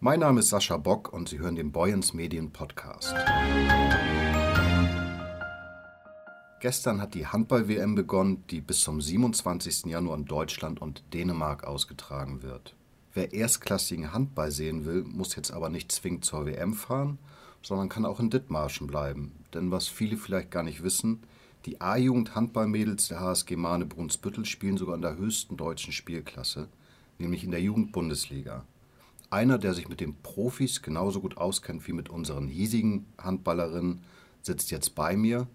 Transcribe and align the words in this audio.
Mein 0.00 0.20
Name 0.20 0.38
ist 0.38 0.50
Sascha 0.50 0.76
Bock 0.76 1.12
und 1.12 1.28
Sie 1.28 1.40
hören 1.40 1.56
den 1.56 1.72
Boyens 1.72 2.14
Medien 2.14 2.52
Podcast. 2.52 3.12
Gestern 6.60 7.00
hat 7.00 7.14
die 7.14 7.26
Handball-WM 7.26 7.96
begonnen, 7.96 8.44
die 8.48 8.60
bis 8.60 8.82
zum 8.82 9.00
27. 9.00 9.86
Januar 9.86 10.16
in 10.16 10.24
Deutschland 10.24 10.80
und 10.80 11.02
Dänemark 11.12 11.64
ausgetragen 11.64 12.44
wird. 12.44 12.76
Wer 13.12 13.32
erstklassigen 13.32 14.12
Handball 14.12 14.52
sehen 14.52 14.84
will, 14.84 15.02
muss 15.02 15.34
jetzt 15.34 15.50
aber 15.50 15.68
nicht 15.68 15.90
zwingend 15.90 16.24
zur 16.24 16.46
WM 16.46 16.74
fahren, 16.74 17.18
sondern 17.60 17.88
kann 17.88 18.06
auch 18.06 18.20
in 18.20 18.30
Dithmarschen 18.30 18.86
bleiben. 18.86 19.32
Denn 19.52 19.72
was 19.72 19.88
viele 19.88 20.16
vielleicht 20.16 20.52
gar 20.52 20.62
nicht 20.62 20.84
wissen, 20.84 21.24
die 21.66 21.80
A-Jugend 21.80 22.36
Handballmädels 22.36 23.08
der 23.08 23.18
HSG 23.18 23.56
Mahne 23.56 23.86
Brunsbüttel 23.86 24.44
spielen 24.44 24.76
sogar 24.76 24.94
in 24.94 25.02
der 25.02 25.16
höchsten 25.16 25.56
deutschen 25.56 25.92
Spielklasse, 25.92 26.68
nämlich 27.18 27.42
in 27.42 27.50
der 27.50 27.60
Jugendbundesliga. 27.60 28.64
Einer, 29.30 29.58
der 29.58 29.74
sich 29.74 29.90
mit 29.90 30.00
den 30.00 30.14
Profis 30.22 30.80
genauso 30.80 31.20
gut 31.20 31.36
auskennt 31.36 31.86
wie 31.86 31.92
mit 31.92 32.08
unseren 32.08 32.48
hiesigen 32.48 33.04
Handballerinnen, 33.18 34.00
sitzt 34.40 34.70
jetzt 34.70 34.94
bei 34.94 35.18
mir, 35.18 35.46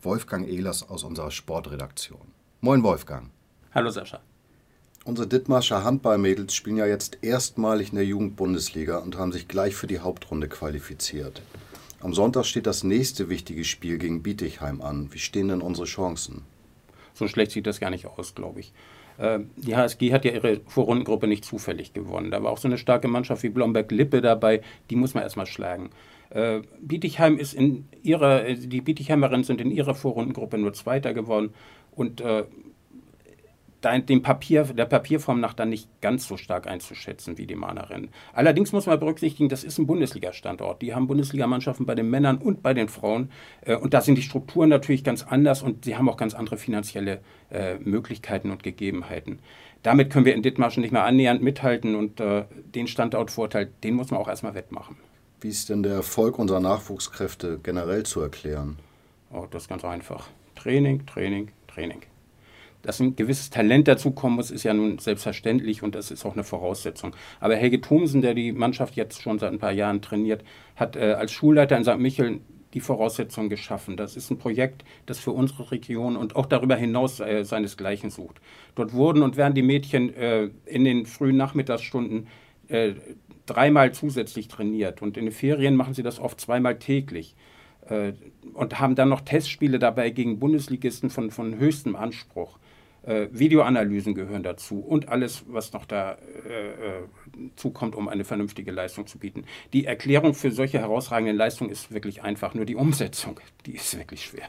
Wolfgang 0.00 0.48
Ehlers 0.48 0.88
aus 0.88 1.04
unserer 1.04 1.30
Sportredaktion. 1.30 2.32
Moin 2.62 2.82
Wolfgang. 2.82 3.28
Hallo 3.74 3.90
Sascha. 3.90 4.20
Unsere 5.04 5.28
Dithmarscher 5.28 5.84
Handballmädels 5.84 6.54
spielen 6.54 6.78
ja 6.78 6.86
jetzt 6.86 7.18
erstmalig 7.20 7.90
in 7.90 7.96
der 7.96 8.06
Jugendbundesliga 8.06 8.96
und 8.96 9.18
haben 9.18 9.32
sich 9.32 9.46
gleich 9.46 9.74
für 9.74 9.86
die 9.86 9.98
Hauptrunde 9.98 10.48
qualifiziert. 10.48 11.42
Am 12.00 12.14
Sonntag 12.14 12.46
steht 12.46 12.66
das 12.66 12.82
nächste 12.82 13.28
wichtige 13.28 13.64
Spiel 13.64 13.98
gegen 13.98 14.22
Bietigheim 14.22 14.80
an. 14.80 15.12
Wie 15.12 15.18
stehen 15.18 15.48
denn 15.48 15.60
unsere 15.60 15.86
Chancen? 15.86 16.44
So 17.12 17.28
schlecht 17.28 17.52
sieht 17.52 17.66
das 17.66 17.78
gar 17.78 17.90
nicht 17.90 18.06
aus, 18.06 18.34
glaube 18.34 18.60
ich. 18.60 18.72
Äh, 19.18 19.40
die 19.56 19.76
HSG 19.76 20.12
hat 20.12 20.24
ja 20.24 20.32
ihre 20.32 20.60
Vorrundengruppe 20.66 21.26
nicht 21.26 21.44
zufällig 21.44 21.92
gewonnen. 21.92 22.30
Da 22.30 22.42
war 22.42 22.52
auch 22.52 22.58
so 22.58 22.68
eine 22.68 22.78
starke 22.78 23.08
Mannschaft 23.08 23.42
wie 23.42 23.48
Blomberg-Lippe 23.50 24.20
dabei, 24.20 24.62
die 24.90 24.96
muss 24.96 25.14
man 25.14 25.24
erstmal 25.24 25.46
schlagen. 25.46 25.90
Äh, 26.30 26.60
Bietigheim 26.80 27.38
ist 27.38 27.54
in 27.54 27.88
ihrer, 28.02 28.46
äh, 28.46 28.54
die 28.54 28.80
Bietigheimerinnen 28.80 29.44
sind 29.44 29.60
in 29.60 29.70
ihrer 29.70 29.94
Vorrundengruppe 29.94 30.58
nur 30.58 30.72
Zweiter 30.72 31.14
geworden 31.14 31.50
und 31.92 32.22
dem 33.82 34.22
Papier, 34.22 34.64
der 34.64 34.86
Papierform 34.86 35.40
nach 35.40 35.54
dann 35.54 35.70
nicht 35.70 35.88
ganz 36.00 36.26
so 36.26 36.36
stark 36.36 36.66
einzuschätzen 36.66 37.38
wie 37.38 37.46
die 37.46 37.54
Mahnerin. 37.54 38.08
Allerdings 38.32 38.72
muss 38.72 38.86
man 38.86 38.98
berücksichtigen, 38.98 39.48
das 39.48 39.62
ist 39.62 39.78
ein 39.78 39.86
Bundesliga-Standort. 39.86 40.82
Die 40.82 40.94
haben 40.94 41.06
Bundesligamannschaften 41.06 41.86
bei 41.86 41.94
den 41.94 42.10
Männern 42.10 42.38
und 42.38 42.62
bei 42.62 42.74
den 42.74 42.88
Frauen. 42.88 43.30
Äh, 43.60 43.76
und 43.76 43.94
da 43.94 44.00
sind 44.00 44.16
die 44.16 44.22
Strukturen 44.22 44.68
natürlich 44.68 45.04
ganz 45.04 45.22
anders 45.22 45.62
und 45.62 45.84
sie 45.84 45.96
haben 45.96 46.08
auch 46.08 46.16
ganz 46.16 46.34
andere 46.34 46.56
finanzielle 46.56 47.20
äh, 47.50 47.76
Möglichkeiten 47.78 48.50
und 48.50 48.62
Gegebenheiten. 48.62 49.38
Damit 49.82 50.10
können 50.10 50.24
wir 50.24 50.34
in 50.34 50.42
Dithmarschen 50.42 50.80
nicht 50.80 50.92
mehr 50.92 51.04
annähernd 51.04 51.40
mithalten 51.40 51.94
und 51.94 52.18
äh, 52.20 52.46
den 52.74 52.88
Standortvorteil, 52.88 53.70
den 53.84 53.94
muss 53.94 54.10
man 54.10 54.20
auch 54.20 54.28
erstmal 54.28 54.54
wettmachen. 54.54 54.96
Wie 55.40 55.48
ist 55.48 55.68
denn 55.68 55.84
der 55.84 55.92
Erfolg 55.92 56.36
unserer 56.38 56.58
Nachwuchskräfte 56.58 57.60
generell 57.62 58.02
zu 58.02 58.20
erklären? 58.20 58.76
Oh, 59.32 59.46
das 59.48 59.62
ist 59.62 59.68
ganz 59.68 59.84
einfach. 59.84 60.26
Training, 60.56 61.06
Training, 61.06 61.52
Training. 61.68 62.02
Dass 62.82 63.00
ein 63.00 63.16
gewisses 63.16 63.50
Talent 63.50 63.88
dazukommen 63.88 64.36
muss, 64.36 64.50
ist 64.50 64.62
ja 64.62 64.72
nun 64.72 64.98
selbstverständlich 64.98 65.82
und 65.82 65.94
das 65.94 66.10
ist 66.10 66.24
auch 66.24 66.34
eine 66.34 66.44
Voraussetzung. 66.44 67.14
Aber 67.40 67.56
Helge 67.56 67.80
Thomsen, 67.80 68.22
der 68.22 68.34
die 68.34 68.52
Mannschaft 68.52 68.94
jetzt 68.94 69.20
schon 69.20 69.38
seit 69.38 69.52
ein 69.52 69.58
paar 69.58 69.72
Jahren 69.72 70.00
trainiert, 70.00 70.44
hat 70.76 70.96
äh, 70.96 71.12
als 71.12 71.32
Schulleiter 71.32 71.76
in 71.76 71.84
St. 71.84 71.98
Michel 71.98 72.40
die 72.74 72.80
Voraussetzungen 72.80 73.48
geschaffen. 73.48 73.96
Das 73.96 74.16
ist 74.16 74.30
ein 74.30 74.38
Projekt, 74.38 74.84
das 75.06 75.18
für 75.18 75.32
unsere 75.32 75.70
Region 75.70 76.16
und 76.16 76.36
auch 76.36 76.46
darüber 76.46 76.76
hinaus 76.76 77.20
äh, 77.20 77.44
seinesgleichen 77.44 78.10
sucht. 78.10 78.40
Dort 78.74 78.92
wurden 78.92 79.22
und 79.22 79.36
werden 79.36 79.54
die 79.54 79.62
Mädchen 79.62 80.14
äh, 80.14 80.50
in 80.66 80.84
den 80.84 81.06
frühen 81.06 81.36
Nachmittagsstunden 81.36 82.28
äh, 82.68 82.92
dreimal 83.46 83.92
zusätzlich 83.92 84.48
trainiert 84.48 85.00
und 85.02 85.16
in 85.16 85.24
den 85.24 85.32
Ferien 85.32 85.74
machen 85.74 85.94
sie 85.94 86.02
das 86.02 86.20
oft 86.20 86.40
zweimal 86.40 86.78
täglich. 86.78 87.34
Äh, 87.88 88.12
und 88.54 88.80
haben 88.80 88.94
dann 88.94 89.08
noch 89.08 89.20
Testspiele 89.20 89.78
dabei 89.78 90.10
gegen 90.10 90.38
Bundesligisten 90.38 91.10
von, 91.10 91.30
von 91.30 91.58
höchstem 91.58 91.96
Anspruch. 91.96 92.58
Äh, 93.02 93.28
Videoanalysen 93.30 94.14
gehören 94.14 94.42
dazu 94.42 94.80
und 94.80 95.08
alles, 95.08 95.44
was 95.48 95.72
noch 95.72 95.86
da 95.86 96.18
äh, 96.46 96.68
äh, 96.68 97.02
zukommt, 97.56 97.94
um 97.94 98.08
eine 98.08 98.24
vernünftige 98.24 98.72
Leistung 98.72 99.06
zu 99.06 99.18
bieten. 99.18 99.44
Die 99.72 99.84
Erklärung 99.84 100.34
für 100.34 100.50
solche 100.50 100.78
herausragenden 100.78 101.36
Leistungen 101.36 101.70
ist 101.70 101.92
wirklich 101.92 102.22
einfach, 102.22 102.54
nur 102.54 102.64
die 102.64 102.74
Umsetzung, 102.74 103.40
die 103.66 103.76
ist 103.76 103.96
wirklich 103.96 104.24
schwer. 104.24 104.48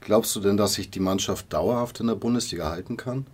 Glaubst 0.00 0.34
du 0.36 0.40
denn, 0.40 0.56
dass 0.56 0.74
sich 0.74 0.90
die 0.90 1.00
Mannschaft 1.00 1.52
dauerhaft 1.52 2.00
in 2.00 2.06
der 2.06 2.14
Bundesliga 2.14 2.70
halten 2.70 2.96
kann? 2.96 3.26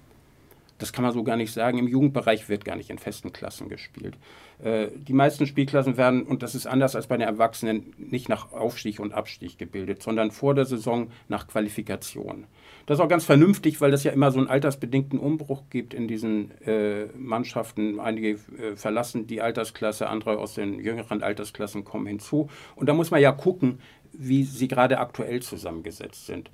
Das 0.78 0.92
kann 0.92 1.04
man 1.04 1.12
so 1.12 1.24
gar 1.24 1.36
nicht 1.36 1.52
sagen. 1.52 1.78
Im 1.78 1.88
Jugendbereich 1.88 2.48
wird 2.48 2.64
gar 2.64 2.76
nicht 2.76 2.90
in 2.90 2.98
festen 2.98 3.32
Klassen 3.32 3.68
gespielt. 3.68 4.16
Äh, 4.62 4.88
die 4.96 5.12
meisten 5.12 5.46
Spielklassen 5.46 5.96
werden, 5.96 6.22
und 6.22 6.42
das 6.42 6.54
ist 6.54 6.66
anders 6.66 6.94
als 6.94 7.06
bei 7.06 7.16
den 7.16 7.26
Erwachsenen, 7.26 7.94
nicht 7.96 8.28
nach 8.28 8.52
Aufstieg 8.52 9.00
und 9.00 9.14
Abstieg 9.14 9.58
gebildet, 9.58 10.02
sondern 10.02 10.30
vor 10.30 10.54
der 10.54 10.66
Saison 10.66 11.10
nach 11.28 11.46
Qualifikation. 11.48 12.46
Das 12.84 12.98
ist 12.98 13.04
auch 13.04 13.08
ganz 13.08 13.24
vernünftig, 13.24 13.80
weil 13.80 13.90
das 13.90 14.04
ja 14.04 14.12
immer 14.12 14.30
so 14.30 14.38
einen 14.38 14.48
altersbedingten 14.48 15.18
Umbruch 15.18 15.64
gibt 15.70 15.94
in 15.94 16.08
diesen 16.08 16.50
äh, 16.62 17.06
Mannschaften. 17.16 17.98
Einige 17.98 18.30
äh, 18.58 18.76
verlassen 18.76 19.26
die 19.26 19.40
Altersklasse, 19.40 20.08
andere 20.08 20.38
aus 20.38 20.54
den 20.54 20.78
jüngeren 20.78 21.22
Altersklassen 21.22 21.84
kommen 21.84 22.06
hinzu. 22.06 22.50
Und 22.74 22.88
da 22.88 22.94
muss 22.94 23.10
man 23.10 23.20
ja 23.20 23.32
gucken, 23.32 23.80
wie 24.12 24.44
sie 24.44 24.68
gerade 24.68 24.98
aktuell 24.98 25.42
zusammengesetzt 25.42 26.26
sind. 26.26 26.50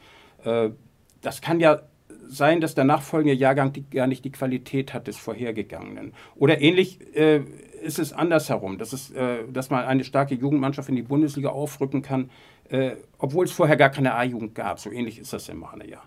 Das 1.21 1.41
kann 1.41 1.61
ja 1.61 1.83
sein, 2.29 2.61
dass 2.61 2.75
der 2.75 2.85
nachfolgende 2.85 3.35
Jahrgang 3.35 3.73
die, 3.73 3.89
gar 3.89 4.07
nicht 4.07 4.25
die 4.25 4.33
Qualität 4.33 4.95
hat 4.95 5.07
des 5.07 5.17
vorhergegangenen. 5.17 6.15
Oder 6.37 6.61
ähnlich 6.61 6.99
äh, 7.17 7.43
ist 7.83 7.99
es 7.99 8.13
andersherum, 8.13 8.79
dass, 8.79 8.93
es, 8.93 9.11
äh, 9.11 9.45
dass 9.53 9.71
man 9.71 9.85
eine 9.85 10.05
starke 10.05 10.35
Jugendmannschaft 10.35 10.89
in 10.89 10.97
die 10.97 11.03
Bundesliga 11.03 11.51
aufrücken 11.51 12.03
kann, 12.03 12.31
äh, 12.71 12.93
obwohl 13.19 13.45
es 13.45 13.53
vorher 13.53 13.77
gar 13.77 13.91
keine 13.91 14.15
A-Jugend 14.15 14.55
gab. 14.55 14.81
So 14.81 14.91
ähnlich 14.91 15.19
ist 15.19 15.33
das 15.33 15.49
im 15.49 15.59
Mahne 15.59 15.89
ja. 15.89 16.03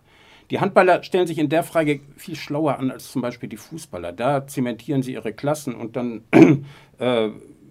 Die 0.52 0.60
Handballer 0.60 1.04
stellen 1.04 1.28
sich 1.28 1.40
in 1.40 1.50
der 1.50 1.64
Frage 1.64 2.02
viel 2.18 2.36
schlauer 2.36 2.78
an 2.78 2.92
als 2.92 3.12
zum 3.12 3.22
Beispiel 3.22 3.50
die 3.50 3.58
Fußballer. 3.58 4.12
Da 4.12 4.46
zementieren 4.46 5.02
sie 5.02 5.14
ihre 5.14 5.34
Klassen 5.34 5.74
und 5.74 5.96
dann 5.96 6.24
äh, 7.00 7.30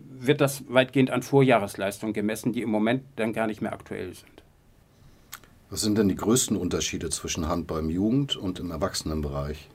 wird 0.09 0.41
das 0.41 0.65
weitgehend 0.69 1.11
an 1.11 1.23
Vorjahresleistungen 1.23 2.15
gemessen, 2.15 2.53
die 2.53 2.62
im 2.62 2.71
Moment 2.71 3.05
dann 3.17 3.33
gar 3.33 3.47
nicht 3.47 3.62
mehr 3.62 3.73
aktuell 3.73 4.12
sind. 4.15 4.44
Was 5.70 5.80
sind 5.80 5.98
denn 5.98 6.08
die 6.08 6.16
größten 6.16 6.56
Unterschiede 6.56 7.10
zwischen 7.10 7.48
Handball 7.48 7.80
im 7.80 7.91
Jugend- 7.91 8.36
und 8.36 8.60
im 8.60 8.70
Erwachsenenbereich? 8.70 9.69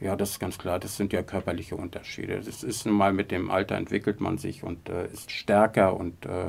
Ja, 0.00 0.14
das 0.14 0.32
ist 0.32 0.38
ganz 0.40 0.58
klar. 0.58 0.78
Das 0.78 0.96
sind 0.96 1.12
ja 1.12 1.22
körperliche 1.22 1.76
Unterschiede. 1.76 2.40
Das 2.44 2.62
ist 2.62 2.86
nun 2.86 2.94
mal 2.94 3.12
mit 3.12 3.30
dem 3.30 3.50
Alter 3.50 3.76
entwickelt 3.76 4.20
man 4.20 4.38
sich 4.38 4.62
und 4.62 4.88
äh, 4.88 5.06
ist 5.06 5.30
stärker 5.30 5.96
und 5.96 6.26
äh, 6.26 6.48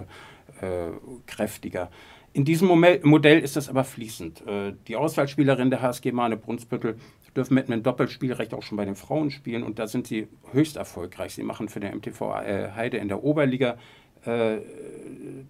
äh, 0.61 0.91
kräftiger. 1.25 1.89
In 2.33 2.45
diesem 2.45 2.67
Modell 2.67 3.39
ist 3.39 3.55
das 3.55 3.69
aber 3.69 3.83
fließend. 3.83 4.45
Äh, 4.45 4.73
die 4.88 4.95
Auswahlspielerinnen 4.95 5.71
der 5.71 5.81
HSG 5.81 6.11
Mahne 6.11 6.38
Brunsbüttel 6.38 6.97
dürfen 7.35 7.53
mit 7.53 7.69
einem 7.69 7.83
Doppelspielrecht 7.83 8.53
auch 8.53 8.63
schon 8.63 8.77
bei 8.77 8.85
den 8.85 8.95
Frauen 8.95 9.31
spielen 9.31 9.63
und 9.63 9.79
da 9.79 9.88
sind 9.88 10.07
sie 10.07 10.27
höchst 10.51 10.75
erfolgreich. 10.75 11.33
Sie 11.33 11.44
machen 11.44 11.69
für 11.69 11.79
den 11.79 11.95
MTV 11.95 12.21
äh, 12.44 12.71
Heide 12.75 12.97
in 12.97 13.07
der 13.07 13.23
Oberliga 13.23 13.77
äh, 14.25 14.57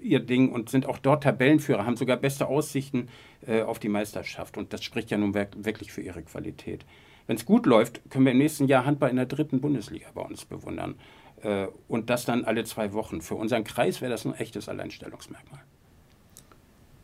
ihr 0.01 0.19
Ding 0.19 0.51
und 0.51 0.69
sind 0.69 0.85
auch 0.85 0.97
dort 0.97 1.23
Tabellenführer, 1.23 1.85
haben 1.85 1.97
sogar 1.97 2.17
beste 2.17 2.47
Aussichten 2.47 3.09
äh, 3.45 3.61
auf 3.61 3.79
die 3.79 3.89
Meisterschaft 3.89 4.57
und 4.57 4.73
das 4.73 4.83
spricht 4.83 5.11
ja 5.11 5.17
nun 5.17 5.33
wirklich 5.33 5.91
für 5.91 6.01
ihre 6.01 6.21
Qualität. 6.23 6.85
Wenn 7.27 7.35
es 7.35 7.45
gut 7.45 7.65
läuft, 7.65 8.01
können 8.09 8.25
wir 8.25 8.31
im 8.31 8.37
nächsten 8.37 8.67
Jahr 8.67 8.85
Handball 8.85 9.09
in 9.09 9.17
der 9.17 9.25
dritten 9.25 9.59
Bundesliga 9.59 10.07
bei 10.13 10.21
uns 10.21 10.45
bewundern. 10.45 10.95
Äh, 11.41 11.67
und 11.87 12.09
das 12.09 12.25
dann 12.25 12.45
alle 12.45 12.63
zwei 12.63 12.93
Wochen. 12.93 13.21
Für 13.21 13.35
unseren 13.35 13.63
Kreis 13.63 14.01
wäre 14.01 14.11
das 14.11 14.25
ein 14.25 14.33
echtes 14.33 14.69
Alleinstellungsmerkmal. 14.69 15.61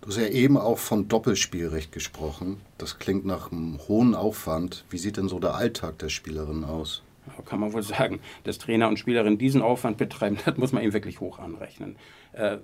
Du 0.02 0.09
hast 0.09 0.18
ja 0.18 0.28
eben 0.28 0.58
auch 0.58 0.80
von 0.80 1.08
Doppelspielrecht 1.08 1.92
gesprochen. 1.92 2.59
Das 2.78 3.00
klingt 3.00 3.26
nach 3.26 3.52
einem 3.52 3.80
hohen 3.88 4.16
Aufwand. 4.16 4.86
Wie 4.90 4.98
sieht 4.98 5.18
denn 5.18 5.30
so 5.30 5.40
der 5.40 5.56
Alltag 5.56 6.00
der 6.00 6.09
Spielerinnen 6.09 6.66
aus? 6.66 7.03
Kann 7.45 7.59
man 7.59 7.73
wohl 7.73 7.84
sagen, 7.84 8.19
dass 8.44 8.57
Trainer 8.57 8.88
und 8.88 8.97
Spielerinnen 8.97 9.38
diesen 9.38 9.61
Aufwand 9.61 9.97
betreiben, 9.97 10.38
das 10.45 10.57
muss 10.57 10.72
man 10.72 10.84
ihm 10.84 10.94
wirklich 10.94 11.20
hoch 11.20 11.40
anrechnen. 11.40 11.96
Äh, 12.34 12.58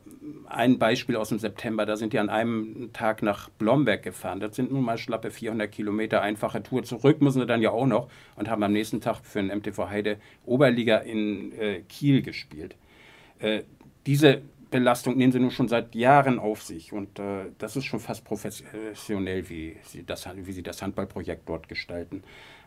ein 0.47 0.79
Beispiel 0.79 1.15
aus 1.15 1.29
dem 1.29 1.39
September, 1.39 1.85
da 1.85 1.95
sind 1.95 2.13
die 2.13 2.19
an 2.19 2.29
einem 2.29 2.91
Tag 2.93 3.21
nach 3.21 3.49
Blomberg 3.49 4.03
gefahren. 4.03 4.39
Das 4.39 4.55
sind 4.55 4.71
nun 4.71 4.83
mal 4.83 4.97
schlappe 4.97 5.31
400 5.31 5.71
Kilometer, 5.71 6.21
einfache 6.21 6.63
Tour. 6.63 6.83
Zurück 6.83 7.21
müssen 7.21 7.41
sie 7.41 7.47
dann 7.47 7.61
ja 7.61 7.71
auch 7.71 7.87
noch 7.87 8.09
und 8.35 8.49
haben 8.49 8.63
am 8.63 8.71
nächsten 8.71 9.01
Tag 9.01 9.17
für 9.23 9.41
den 9.41 9.55
MTV 9.55 9.89
Heide 9.89 10.17
Oberliga 10.45 10.97
in 10.97 11.51
äh, 11.53 11.81
Kiel 11.87 12.21
gespielt. 12.21 12.75
Äh, 13.39 13.63
diese 14.05 14.41
Belastung 14.71 15.17
nehmen 15.17 15.31
sie 15.31 15.39
nun 15.39 15.51
schon 15.51 15.67
seit 15.67 15.95
Jahren 15.95 16.39
auf 16.39 16.61
sich 16.61 16.93
und 16.93 17.19
äh, 17.19 17.45
das 17.57 17.75
ist 17.75 17.85
schon 17.85 17.99
fast 17.99 18.23
professionell, 18.23 19.49
wie 19.49 19.77
sie 19.83 20.05
das, 20.05 20.27
wie 20.35 20.51
sie 20.51 20.63
das 20.63 20.81
Handballprojekt 20.81 21.47
dort 21.49 21.67
gestalten. 21.67 22.23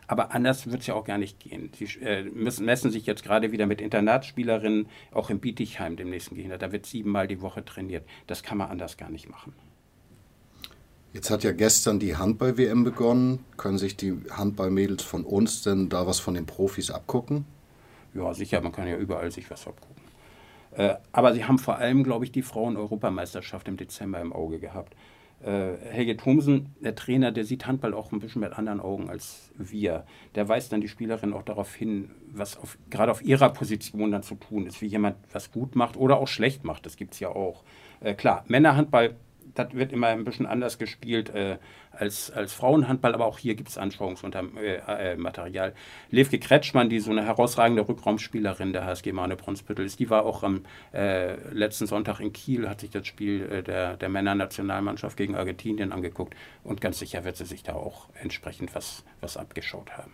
Aber 0.07 0.33
anders 0.33 0.69
wird 0.69 0.81
es 0.81 0.87
ja 0.87 0.93
auch 0.93 1.05
gar 1.05 1.17
nicht 1.17 1.39
gehen. 1.39 1.71
Sie 1.77 1.85
äh, 2.01 2.23
müssen, 2.23 2.65
messen 2.65 2.91
sich 2.91 3.05
jetzt 3.05 3.23
gerade 3.23 3.51
wieder 3.51 3.65
mit 3.65 3.81
Internatsspielerinnen, 3.81 4.87
auch 5.11 5.29
im 5.29 5.39
Bietigheim, 5.39 5.95
dem 5.95 6.09
nächsten 6.09 6.35
Gegner. 6.35 6.57
Da 6.57 6.71
wird 6.71 6.85
siebenmal 6.85 7.27
die 7.27 7.41
Woche 7.41 7.63
trainiert. 7.63 8.05
Das 8.27 8.43
kann 8.43 8.57
man 8.57 8.69
anders 8.69 8.97
gar 8.97 9.09
nicht 9.09 9.29
machen. 9.29 9.53
Jetzt 11.13 11.29
hat 11.29 11.43
ja 11.43 11.51
gestern 11.51 11.99
die 11.99 12.15
Handball-WM 12.15 12.83
begonnen. 12.83 13.45
Können 13.55 13.77
sich 13.77 13.95
die 13.95 14.15
Handballmädels 14.31 15.03
von 15.03 15.23
uns 15.23 15.61
denn 15.61 15.87
da 15.89 16.07
was 16.07 16.19
von 16.19 16.33
den 16.33 16.47
Profis 16.47 16.89
abgucken? 16.89 17.45
Ja, 18.15 18.33
sicher, 18.33 18.61
man 18.61 18.71
kann 18.71 18.87
ja 18.87 18.97
überall 18.97 19.31
sich 19.31 19.49
was 19.51 19.67
abgucken. 19.67 20.03
Äh, 20.71 20.95
aber 21.11 21.33
sie 21.33 21.45
haben 21.45 21.59
vor 21.59 21.77
allem, 21.77 22.03
glaube 22.03 22.25
ich, 22.25 22.31
die 22.31 22.41
Frauen-Europameisterschaft 22.41 23.67
im 23.67 23.77
Dezember 23.77 24.21
im 24.21 24.33
Auge 24.33 24.59
gehabt. 24.59 24.95
Äh, 25.43 25.73
Helge 25.89 26.15
Thomsen, 26.15 26.73
der 26.79 26.95
Trainer, 26.95 27.31
der 27.31 27.43
sieht 27.43 27.67
Handball 27.67 27.93
auch 27.93 28.11
ein 28.11 28.19
bisschen 28.19 28.41
mit 28.41 28.53
anderen 28.53 28.79
Augen 28.79 29.09
als 29.09 29.51
wir. 29.57 30.05
Der 30.35 30.47
weist 30.47 30.71
dann 30.71 30.81
die 30.81 30.87
Spielerin 30.87 31.33
auch 31.33 31.43
darauf 31.43 31.73
hin, 31.75 32.11
was 32.31 32.57
auf, 32.57 32.77
gerade 32.89 33.11
auf 33.11 33.21
ihrer 33.21 33.49
Position 33.49 34.11
dann 34.11 34.23
zu 34.23 34.35
tun 34.35 34.65
ist, 34.65 34.81
wie 34.81 34.87
jemand 34.87 35.17
was 35.33 35.51
gut 35.51 35.75
macht 35.75 35.97
oder 35.97 36.17
auch 36.17 36.27
schlecht 36.27 36.63
macht. 36.63 36.85
Das 36.85 36.95
gibt 36.95 37.13
es 37.13 37.19
ja 37.19 37.29
auch. 37.29 37.63
Äh, 37.99 38.13
klar, 38.13 38.45
Männerhandball 38.47 39.15
das 39.55 39.73
wird 39.73 39.91
immer 39.91 40.07
ein 40.07 40.23
bisschen 40.23 40.45
anders 40.45 40.77
gespielt 40.77 41.29
äh, 41.29 41.57
als, 41.91 42.31
als 42.31 42.53
Frauenhandball, 42.53 43.13
aber 43.13 43.25
auch 43.25 43.37
hier 43.37 43.55
gibt 43.55 43.69
es 43.69 43.77
Anschauungsmaterial. 43.77 45.69
Äh, 45.69 45.71
äh, 45.71 45.73
Levke 46.09 46.39
Kretschmann, 46.39 46.89
die 46.89 46.99
so 46.99 47.11
eine 47.11 47.25
herausragende 47.25 47.87
Rückraumspielerin 47.87 48.73
der 48.73 48.85
HSG 48.85 49.11
Mane 49.11 49.35
Brunsbüttel 49.35 49.85
ist, 49.85 49.99
die 49.99 50.09
war 50.09 50.25
auch 50.25 50.43
am 50.43 50.65
äh, 50.93 51.35
letzten 51.51 51.87
Sonntag 51.87 52.19
in 52.19 52.33
Kiel, 52.33 52.67
hat 52.67 52.81
sich 52.81 52.89
das 52.89 53.05
Spiel 53.05 53.43
äh, 53.51 53.63
der, 53.63 53.97
der 53.97 54.09
Männernationalmannschaft 54.09 55.17
gegen 55.17 55.35
Argentinien 55.35 55.91
angeguckt 55.91 56.35
und 56.63 56.81
ganz 56.81 56.99
sicher 56.99 57.23
wird 57.23 57.37
sie 57.37 57.45
sich 57.45 57.63
da 57.63 57.73
auch 57.73 58.09
entsprechend 58.21 58.73
was, 58.75 59.03
was 59.21 59.37
abgeschaut 59.37 59.91
haben. 59.97 60.13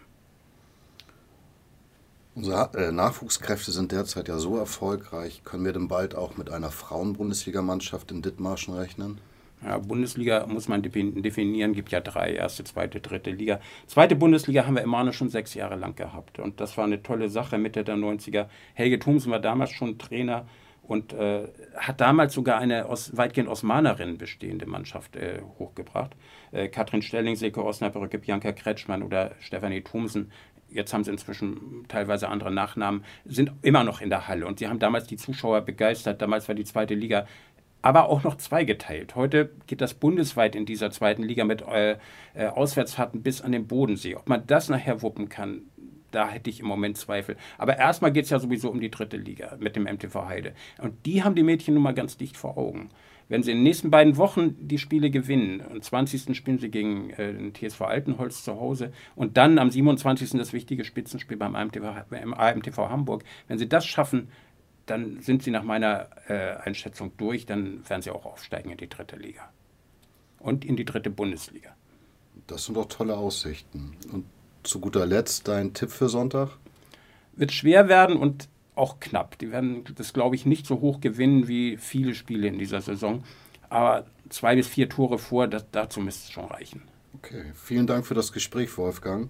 Unsere 2.35 2.69
äh, 2.77 2.91
Nachwuchskräfte 2.91 3.71
sind 3.71 3.91
derzeit 3.91 4.27
ja 4.27 4.37
so 4.37 4.57
erfolgreich. 4.57 5.43
Können 5.43 5.65
wir 5.65 5.73
denn 5.73 5.87
bald 5.87 6.15
auch 6.15 6.37
mit 6.37 6.49
einer 6.49 6.71
Frauen-Bundesligamannschaft 6.71 8.11
in 8.11 8.21
Dithmarschen 8.21 8.75
rechnen? 8.75 9.19
Ja, 9.63 9.77
Bundesliga 9.77 10.45
muss 10.47 10.69
man 10.69 10.81
definieren, 10.81 11.73
gibt 11.73 11.91
ja 11.91 11.99
drei, 11.99 12.33
erste, 12.33 12.63
zweite, 12.63 13.01
dritte 13.01 13.31
Liga. 13.31 13.59
Zweite 13.87 14.15
Bundesliga 14.15 14.65
haben 14.65 14.75
wir 14.75 14.83
immer 14.83 15.03
noch 15.03 15.13
schon 15.13 15.29
sechs 15.29 15.53
Jahre 15.53 15.75
lang 15.75 15.95
gehabt. 15.95 16.39
Und 16.39 16.61
das 16.61 16.77
war 16.77 16.85
eine 16.85 17.03
tolle 17.03 17.29
Sache 17.29 17.57
Mitte 17.57 17.83
der 17.83 17.95
90er. 17.95 18.47
Helge 18.73 18.99
Thomsen 18.99 19.31
war 19.31 19.39
damals 19.39 19.71
schon 19.71 19.97
Trainer 19.97 20.47
und 20.81 21.13
äh, 21.13 21.47
hat 21.75 21.99
damals 22.01 22.33
sogar 22.33 22.57
eine 22.57 22.85
aus, 22.87 23.15
weitgehend 23.15 23.49
aus 23.49 23.61
Mahnerinnen 23.61 24.17
bestehende 24.17 24.65
Mannschaft 24.65 25.17
äh, 25.17 25.41
hochgebracht. 25.59 26.15
Äh, 26.51 26.69
Katrin 26.69 27.01
Stelling, 27.01 27.35
Seke 27.35 27.63
Osnabrücke, 27.63 28.17
Bianca 28.17 28.53
Kretschmann 28.53 29.03
oder 29.03 29.35
Stefanie 29.39 29.81
Thomsen 29.81 30.31
jetzt 30.71 30.93
haben 30.93 31.03
sie 31.03 31.11
inzwischen 31.11 31.85
teilweise 31.87 32.29
andere 32.29 32.51
Nachnamen, 32.51 33.03
sind 33.25 33.51
immer 33.61 33.83
noch 33.83 34.01
in 34.01 34.09
der 34.09 34.27
Halle. 34.27 34.45
Und 34.45 34.59
sie 34.59 34.67
haben 34.67 34.79
damals 34.79 35.07
die 35.07 35.17
Zuschauer 35.17 35.61
begeistert. 35.61 36.21
Damals 36.21 36.47
war 36.47 36.55
die 36.55 36.63
zweite 36.63 36.93
Liga 36.93 37.25
aber 37.81 38.09
auch 38.09 38.23
noch 38.23 38.35
zweigeteilt. 38.35 39.15
Heute 39.15 39.51
geht 39.67 39.81
das 39.81 39.93
bundesweit 39.93 40.55
in 40.55 40.65
dieser 40.65 40.91
zweiten 40.91 41.23
Liga 41.23 41.45
mit 41.45 41.61
äh, 41.61 41.97
äh, 42.33 42.47
Auswärtsfahrten 42.47 43.21
bis 43.21 43.41
an 43.41 43.51
den 43.51 43.67
Bodensee. 43.67 44.15
Ob 44.15 44.27
man 44.27 44.45
das 44.47 44.69
nachher 44.69 45.01
wuppen 45.01 45.29
kann, 45.29 45.61
da 46.11 46.29
hätte 46.29 46.49
ich 46.49 46.59
im 46.59 46.65
Moment 46.65 46.97
Zweifel. 46.97 47.37
Aber 47.57 47.77
erstmal 47.77 48.11
geht 48.11 48.25
es 48.25 48.31
ja 48.31 48.39
sowieso 48.39 48.69
um 48.69 48.79
die 48.79 48.91
dritte 48.91 49.17
Liga 49.17 49.57
mit 49.59 49.75
dem 49.75 49.83
MTV 49.83 50.25
Heide. 50.25 50.53
Und 50.79 51.05
die 51.05 51.23
haben 51.23 51.35
die 51.35 51.43
Mädchen 51.43 51.75
nun 51.75 51.83
mal 51.83 51.93
ganz 51.93 52.17
dicht 52.17 52.35
vor 52.35 52.57
Augen. 52.57 52.89
Wenn 53.29 53.43
sie 53.43 53.51
in 53.51 53.57
den 53.57 53.63
nächsten 53.63 53.91
beiden 53.91 54.17
Wochen 54.17 54.55
die 54.59 54.79
Spiele 54.79 55.11
gewinnen, 55.11 55.61
am 55.69 55.83
20. 55.83 56.35
spielen 56.35 56.57
sie 56.57 56.71
gegen 56.71 57.11
äh, 57.11 57.31
den 57.31 57.53
TSV 57.53 57.81
Altenholz 57.81 58.43
zu 58.43 58.59
Hause 58.59 58.91
und 59.15 59.37
dann 59.37 59.59
am 59.59 59.69
27. 59.69 60.31
das 60.31 60.51
wichtige 60.51 60.83
Spitzenspiel 60.83 61.37
beim 61.37 61.55
AMTV, 61.55 61.83
AMTV 62.09 62.77
Hamburg, 62.89 63.23
wenn 63.47 63.59
sie 63.59 63.69
das 63.69 63.85
schaffen, 63.85 64.29
dann 64.89 65.21
sind 65.21 65.43
sie 65.43 65.51
nach 65.51 65.63
meiner 65.63 66.07
äh, 66.27 66.55
Einschätzung 66.57 67.11
durch, 67.17 67.45
dann 67.45 67.87
werden 67.89 68.01
sie 68.01 68.11
auch 68.11 68.25
aufsteigen 68.25 68.71
in 68.71 68.77
die 68.77 68.89
dritte 68.89 69.15
Liga 69.15 69.49
und 70.39 70.65
in 70.65 70.75
die 70.75 70.85
dritte 70.85 71.09
Bundesliga. 71.09 71.75
Das 72.47 72.65
sind 72.65 72.75
doch 72.75 72.87
tolle 72.87 73.17
Aussichten. 73.17 73.97
Und 74.11 74.25
zu 74.63 74.79
guter 74.79 75.05
Letzt 75.05 75.47
dein 75.47 75.73
Tipp 75.73 75.91
für 75.91 76.09
Sonntag? 76.09 76.49
Wird 77.33 77.51
schwer 77.51 77.87
werden 77.87 78.17
und 78.17 78.49
auch 78.75 78.99
knapp. 78.99 79.37
Die 79.37 79.51
werden 79.51 79.83
das, 79.95 80.13
glaube 80.13 80.35
ich, 80.35 80.45
nicht 80.45 80.65
so 80.65 80.81
hoch 80.81 81.01
gewinnen 81.01 81.47
wie 81.47 81.77
viele 81.77 82.15
Spiele 82.15 82.47
in 82.47 82.57
dieser 82.57 82.81
Saison. 82.81 83.23
Aber 83.69 84.05
zwei 84.29 84.55
bis 84.55 84.67
vier 84.67 84.89
Tore 84.89 85.19
vor, 85.19 85.47
das, 85.47 85.65
dazu 85.71 85.99
müsste 85.99 86.23
es 86.25 86.31
schon 86.31 86.45
reichen. 86.45 86.81
Okay, 87.15 87.51
vielen 87.53 87.87
Dank 87.87 88.05
für 88.05 88.13
das 88.13 88.31
Gespräch, 88.31 88.75
Wolfgang. 88.77 89.29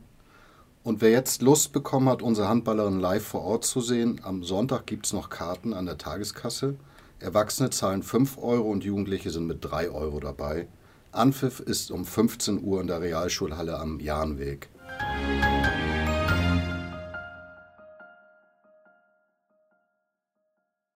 Und 0.84 1.02
wer 1.02 1.12
jetzt 1.12 1.42
Lust 1.42 1.74
bekommen 1.74 2.08
hat, 2.08 2.22
unsere 2.22 2.48
Handballerin 2.48 3.00
live 3.00 3.26
vor 3.26 3.42
Ort 3.42 3.66
zu 3.66 3.82
sehen, 3.82 4.22
am 4.24 4.44
Sonntag 4.44 4.86
gibt 4.86 5.06
es 5.06 5.14
noch 5.14 5.30
Karten 5.30 5.74
an 5.74 5.86
der 5.86 5.98
Tageskasse. 5.98 6.76
Erwachsene 7.20 7.70
zahlen 7.70 8.02
5 8.02 8.38
Euro 8.38 8.72
und 8.72 8.86
Jugendliche 8.86 9.30
sind 9.30 9.46
mit 9.46 9.58
3 9.62 9.90
Euro 9.90 10.22
dabei. 10.22 10.68
Anpfiff 11.12 11.60
ist 11.60 11.92
um 11.92 12.06
15 12.06 12.64
Uhr 12.64 12.80
in 12.80 12.88
der 12.88 13.02
Realschulhalle 13.02 13.78
am 13.78 14.00
Jahnweg. 14.00 14.70